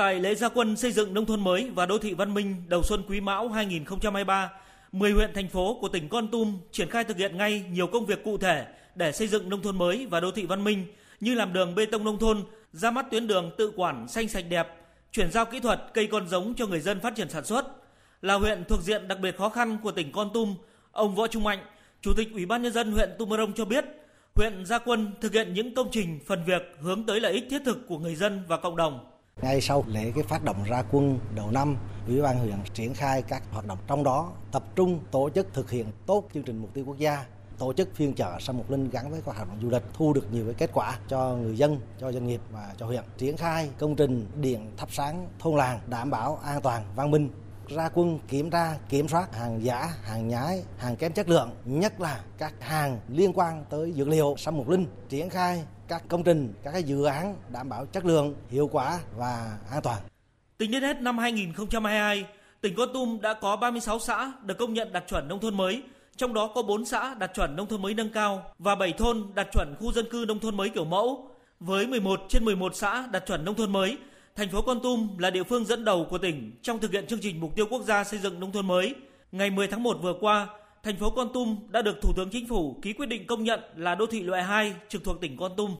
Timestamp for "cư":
70.10-70.24